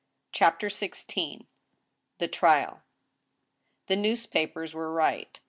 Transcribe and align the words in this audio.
CHAPTER 0.31 0.65
XVI. 0.67 1.45
THE 2.17 2.27
TRIAL. 2.27 2.81
The 3.85 3.95
newspapers 3.95 4.73
were 4.73 4.91
right. 4.91 5.39